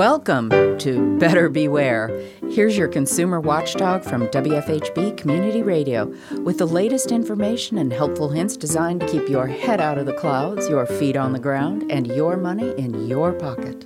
[0.00, 2.08] Welcome to Better Beware.
[2.48, 6.06] Here's your consumer watchdog from WFHB Community Radio
[6.42, 10.14] with the latest information and helpful hints designed to keep your head out of the
[10.14, 13.84] clouds, your feet on the ground, and your money in your pocket.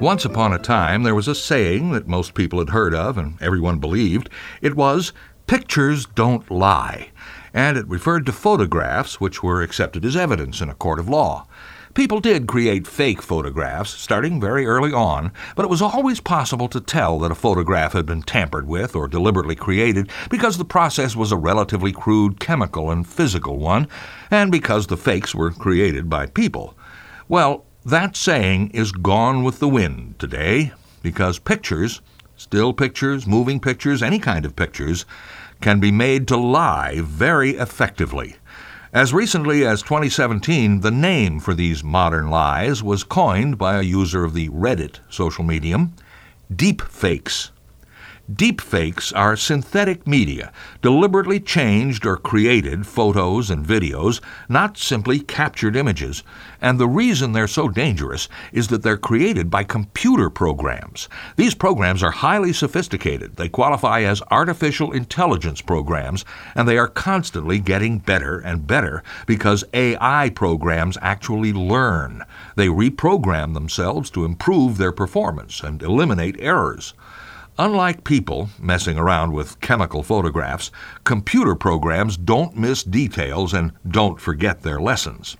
[0.00, 3.40] Once upon a time, there was a saying that most people had heard of and
[3.40, 4.28] everyone believed.
[4.60, 5.12] It was,
[5.46, 7.10] Pictures don't lie.
[7.54, 11.46] And it referred to photographs which were accepted as evidence in a court of law.
[11.96, 16.78] People did create fake photographs, starting very early on, but it was always possible to
[16.78, 21.32] tell that a photograph had been tampered with or deliberately created because the process was
[21.32, 23.88] a relatively crude chemical and physical one,
[24.30, 26.74] and because the fakes were created by people.
[27.28, 30.72] Well, that saying is gone with the wind today
[31.02, 32.02] because pictures,
[32.36, 35.06] still pictures, moving pictures, any kind of pictures,
[35.62, 38.36] can be made to lie very effectively.
[38.92, 44.22] As recently as 2017, the name for these modern lies was coined by a user
[44.22, 45.94] of the Reddit social medium
[46.52, 47.50] deepfakes.
[48.32, 56.24] Deepfakes are synthetic media, deliberately changed or created photos and videos, not simply captured images.
[56.60, 61.08] And the reason they're so dangerous is that they're created by computer programs.
[61.36, 63.36] These programs are highly sophisticated.
[63.36, 66.24] They qualify as artificial intelligence programs,
[66.56, 72.24] and they are constantly getting better and better because AI programs actually learn.
[72.56, 76.92] They reprogram themselves to improve their performance and eliminate errors.
[77.58, 80.70] Unlike people messing around with chemical photographs,
[81.04, 85.38] computer programs don't miss details and don't forget their lessons.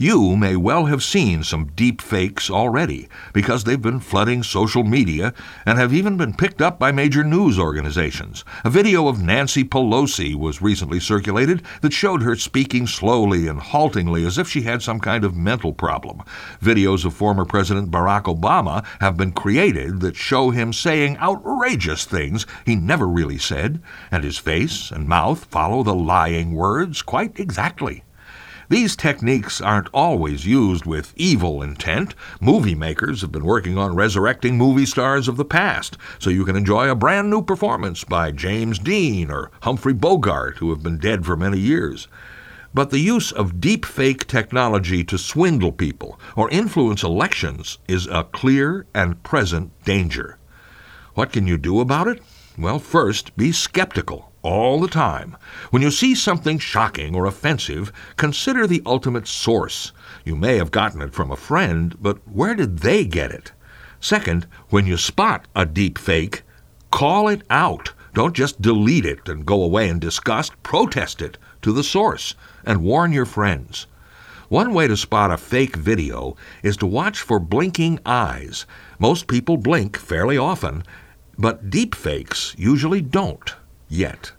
[0.00, 5.34] You may well have seen some deep fakes already because they've been flooding social media
[5.66, 8.44] and have even been picked up by major news organizations.
[8.64, 14.24] A video of Nancy Pelosi was recently circulated that showed her speaking slowly and haltingly
[14.24, 16.22] as if she had some kind of mental problem.
[16.62, 22.46] Videos of former President Barack Obama have been created that show him saying outrageous things
[22.64, 28.04] he never really said, and his face and mouth follow the lying words quite exactly.
[28.70, 32.14] These techniques aren't always used with evil intent.
[32.38, 36.54] Movie makers have been working on resurrecting movie stars of the past, so you can
[36.54, 41.24] enjoy a brand new performance by James Dean or Humphrey Bogart, who have been dead
[41.24, 42.08] for many years.
[42.74, 48.24] But the use of deep fake technology to swindle people or influence elections is a
[48.24, 50.36] clear and present danger.
[51.14, 52.22] What can you do about it?
[52.58, 55.36] Well, first, be skeptical all the time.
[55.68, 59.92] When you see something shocking or offensive, consider the ultimate source.
[60.24, 63.52] You may have gotten it from a friend, but where did they get it?
[64.00, 66.44] Second, when you spot a deep fake,
[66.90, 67.92] call it out.
[68.14, 70.54] Don't just delete it and go away in disgust.
[70.62, 72.34] Protest it to the source
[72.64, 73.86] and warn your friends.
[74.48, 78.64] One way to spot a fake video is to watch for blinking eyes.
[78.98, 80.84] Most people blink fairly often,
[81.36, 83.54] but deep fakes usually don't
[83.90, 84.32] yet.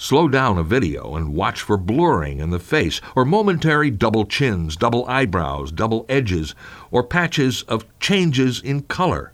[0.00, 4.76] Slow down a video and watch for blurring in the face, or momentary double chins,
[4.76, 6.54] double eyebrows, double edges,
[6.92, 9.32] or patches of changes in color.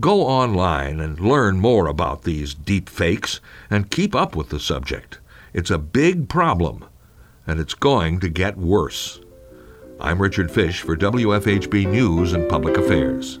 [0.00, 5.18] Go online and learn more about these deep fakes and keep up with the subject.
[5.52, 6.86] It's a big problem,
[7.46, 9.20] and it's going to get worse.
[10.00, 13.40] I'm Richard Fish for WFHB News and Public Affairs.